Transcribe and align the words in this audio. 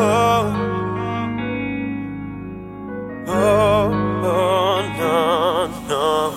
oh, 0.00 0.52
oh, 3.28 3.90
no, 4.98 5.66
no. 5.88 6.34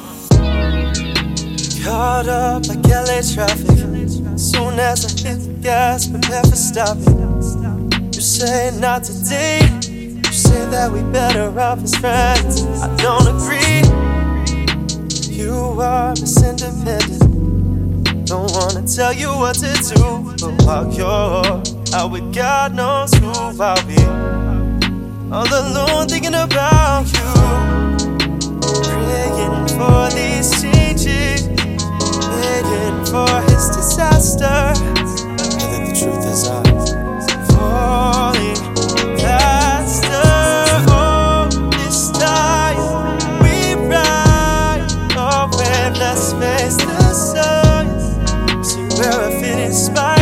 Caught 1.83 2.27
up 2.27 2.67
like 2.67 2.85
LA 2.85 3.21
traffic. 3.21 3.77
Soon 4.37 4.79
as 4.79 5.05
I 5.05 5.29
hit 5.29 5.39
the 5.39 5.55
gas, 5.61 6.07
prepare 6.07 6.43
for 6.43 6.55
stopping. 6.55 7.17
You 8.13 8.21
say 8.21 8.71
not 8.79 9.03
today. 9.03 9.61
You 9.89 10.23
say 10.31 10.65
that 10.69 10.91
we 10.91 11.01
better 11.11 11.49
off 11.59 11.81
as 11.83 11.95
friends. 11.95 12.63
I 12.81 12.95
don't 12.97 13.27
agree. 13.27 13.81
You 15.33 15.53
are 15.81 16.13
misindependent. 16.13 17.25
Don't 18.27 18.51
wanna 18.51 18.85
tell 18.85 19.13
you 19.13 19.29
what 19.29 19.55
to 19.55 19.73
do, 19.95 20.35
but 20.39 20.65
walk 20.65 20.97
your 20.97 21.36
out 21.97 22.11
with 22.11 22.31
God 22.31 22.75
knows 22.75 23.11
who 23.15 23.31
I'll 23.59 23.87
be. 23.87 23.97
All 25.33 25.47
alone 25.47 26.07
thinking 26.07 26.35
about 26.35 27.05
you, 27.17 27.29
praying 28.89 29.67
for 29.77 30.09
these 30.13 30.49
changes, 30.61 31.47
praying 32.27 33.05
for 33.11 33.33
his 33.49 33.65
disaster. 33.77 34.57
And 35.55 35.67
then 35.71 35.81
the 35.87 35.93
truth 35.99 36.25
is 36.33 36.47
I 36.47 36.63
falling. 37.51 38.57
Oh, 45.19 45.49
let's 45.99 46.33
face 46.33 46.77
the 46.77 47.13
sun. 47.13 47.85
See 48.63 48.87
where 48.99 49.19
I 49.19 49.41
fit 49.41 49.59
in 49.59 49.73
spite 49.73 50.16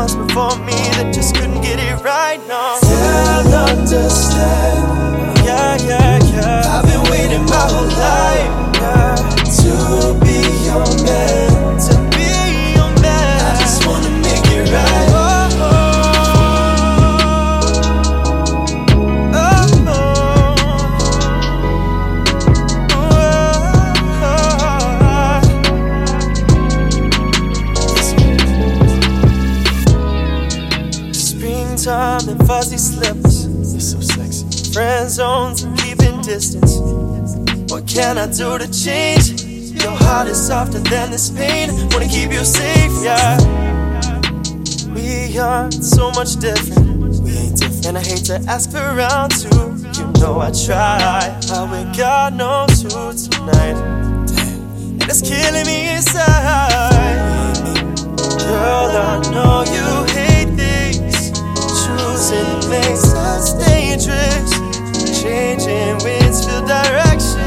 ones 0.00 0.16
before 0.16 0.56
me 0.64 0.72
that 0.96 1.12
just 1.12 1.34
couldn't 1.34 1.60
get 1.60 1.78
it 1.78 2.02
right. 2.02 2.40
No, 2.48 2.78
They'll 2.80 3.68
understand 3.68 5.00
yeah, 5.44 5.76
yeah, 5.76 6.18
yeah. 6.32 6.80
I've 6.80 6.89
Springtime 31.80 32.28
and 32.28 32.46
fuzzy 32.46 32.76
slippers, 32.76 33.46
You're 33.72 33.80
so 33.80 34.00
sexy 34.02 34.70
friend 34.74 35.08
zones 35.08 35.62
and 35.62 35.78
keeping 35.78 36.20
distance. 36.20 36.76
What 37.72 37.88
can 37.88 38.18
I 38.18 38.26
do 38.26 38.58
to 38.58 38.70
change? 38.70 39.42
Your 39.82 39.92
heart 39.92 40.28
is 40.28 40.46
softer 40.46 40.80
than 40.80 41.10
this 41.10 41.30
pain. 41.30 41.70
Wanna 41.90 42.06
keep 42.06 42.32
you 42.32 42.44
safe, 42.44 42.92
yeah. 43.02 43.38
We 44.92 45.38
are 45.38 45.70
so 45.72 46.10
much 46.10 46.36
different. 46.36 47.18
We 47.20 47.30
ain't 47.30 47.56
different 47.56 47.86
And 47.86 47.96
I 47.96 48.02
hate 48.02 48.26
to 48.26 48.44
ask 48.46 48.70
for 48.70 48.84
round 48.94 49.32
two. 49.32 49.48
You 49.96 50.12
know 50.20 50.38
I 50.38 50.50
try. 50.50 51.00
I 51.00 51.62
with 51.72 51.96
God 51.96 52.34
knows 52.34 52.82
who 52.82 52.90
tonight. 53.16 53.80
And 53.80 55.02
it's 55.04 55.22
killing 55.22 55.64
me 55.64 55.96
inside. 55.96 57.16
Girl, 58.38 58.90
I 59.00 59.30
know 59.32 59.49
us 64.08 64.50
dangerous. 64.50 65.22
Changing 65.22 65.96
winds 66.04 66.44
feel 66.46 66.62
direction. 66.62 67.40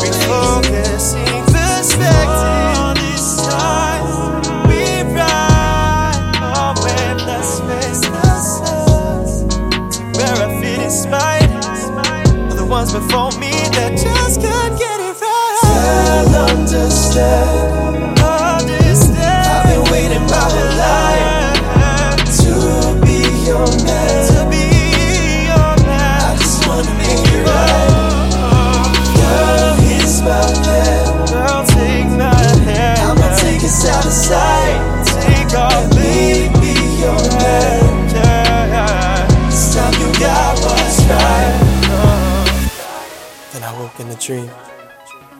Refocusing 0.00 1.44
perspective. 1.46 2.94
This 2.96 3.36
time 3.46 4.04
we 4.68 4.82
ride. 5.14 6.14
Oh, 6.42 6.74
wave, 6.84 7.20
let's 7.26 7.60
face 7.60 8.02
the. 8.08 9.44
Where 10.16 10.36
I 10.36 10.60
fit 10.60 10.80
in 10.82 10.90
spite 10.90 11.50
of 12.50 12.56
the 12.56 12.64
ones 12.64 12.92
before 12.92 13.32
me 13.32 13.52
that 13.76 13.92
just 13.92 14.40
can't 14.40 14.78
get 14.78 15.00
it 15.00 15.20
right. 15.20 16.28
They'll 16.32 16.46
understand 16.58 17.47
Then 43.52 43.62
I 43.62 43.72
woke 43.80 43.98
in 44.00 44.08
a 44.08 44.16
dream. 44.16 44.50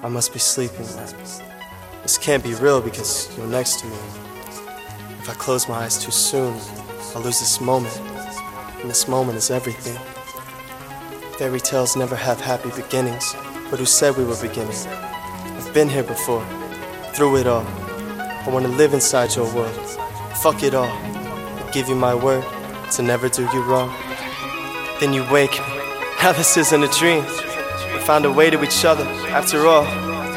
I 0.03 0.09
must 0.09 0.33
be 0.33 0.39
sleeping. 0.39 0.87
This 2.03 2.17
can't 2.19 2.43
be 2.43 2.55
real 2.55 2.81
because 2.81 3.29
you're 3.37 3.47
next 3.47 3.81
to 3.81 3.87
me. 3.87 3.97
If 5.21 5.29
I 5.29 5.35
close 5.35 5.69
my 5.69 5.85
eyes 5.85 6.03
too 6.03 6.11
soon, 6.11 6.55
I'll 7.15 7.23
lose 7.23 7.41
this 7.41 7.61
moment. 7.61 8.01
And 8.81 8.89
this 8.89 9.09
moment 9.09 9.37
is 9.39 9.51
everything. 9.51 9.99
Fairy 11.39 11.61
tales 11.61 11.97
never 11.97 12.17
have 12.17 12.41
happy 12.41 12.71
beginnings, 12.71 13.35
but 13.71 13.79
who 13.79 13.87
said 13.87 14.17
we 14.17 14.25
were 14.25 14.41
beginning? 14.41 14.77
I've 14.87 15.75
been 15.75 15.89
here 15.89 16.03
before, 16.03 16.45
through 17.13 17.37
it 17.37 17.47
all. 17.47 17.67
I 18.49 18.51
wanna 18.51 18.69
live 18.69 18.95
inside 18.95 19.37
your 19.37 19.45
world. 19.55 19.77
Fuck 20.43 20.63
it 20.63 20.75
all. 20.75 20.87
I 20.87 21.71
give 21.71 21.87
you 21.87 21.95
my 21.95 22.15
word 22.15 22.43
to 22.93 23.03
never 23.03 23.29
do 23.29 23.43
you 23.43 23.63
wrong. 23.63 23.95
Then 25.01 25.13
you 25.13 25.23
wake 25.31 25.53
me. 25.53 25.67
Now 26.23 26.33
this 26.33 26.57
isn't 26.57 26.83
a 26.83 26.89
dream. 26.99 27.25
We 27.93 28.01
found 28.01 28.25
a 28.25 28.33
way 28.33 28.49
to 28.49 28.65
each 28.65 28.87
other. 28.87 29.05
After 29.39 29.67
all, 29.67 29.85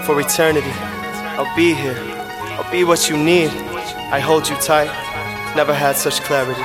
for 0.03 0.19
eternity, 0.19 0.73
I'll 1.37 1.55
be 1.55 1.73
here. 1.73 1.97
I'll 2.57 2.69
be 2.69 2.83
what 2.83 3.09
you 3.09 3.15
need. 3.15 3.49
I 4.11 4.19
hold 4.19 4.49
you 4.49 4.57
tight. 4.57 4.91
Never 5.55 5.73
had 5.73 5.95
such 5.95 6.19
clarity. 6.19 6.61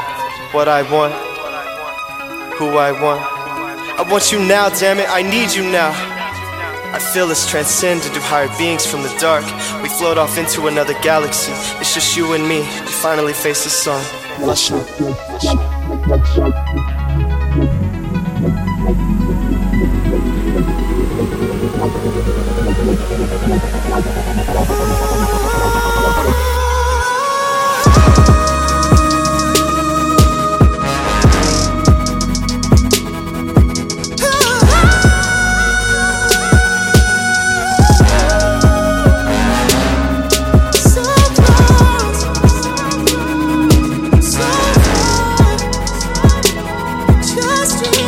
What 0.50 0.66
I 0.66 0.82
want, 0.90 1.14
who 2.58 2.76
I 2.76 2.90
want. 2.90 3.22
I 4.00 4.02
want 4.10 4.32
you 4.32 4.40
now, 4.40 4.68
damn 4.68 4.98
it. 4.98 5.08
I 5.08 5.22
need 5.22 5.54
you 5.54 5.62
now. 5.62 6.15
I 6.96 6.98
feel 6.98 7.26
us 7.26 7.46
transcend 7.46 8.06
into 8.06 8.20
higher 8.20 8.48
beings 8.56 8.86
from 8.86 9.02
the 9.02 9.14
dark. 9.20 9.44
We 9.82 9.90
float 9.90 10.16
off 10.16 10.38
into 10.38 10.66
another 10.66 10.94
galaxy. 11.02 11.52
It's 11.78 11.92
just 11.92 12.16
you 12.16 12.32
and 12.32 12.48
me. 12.48 12.60
We 12.60 12.64
finally 13.04 13.34
face 13.34 13.64
the 13.64 13.68
sun. 13.68 14.02
Street. 47.66 48.05